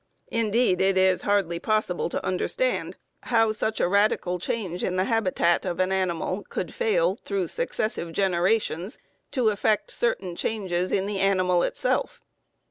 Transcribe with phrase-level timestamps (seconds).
[0.31, 5.63] Indeed, it is hardly possible to understand how such a radical change in the habitat
[5.63, 8.97] of an animal could fail, through successive generations,
[9.29, 12.19] to effect certain changes in the animal itself.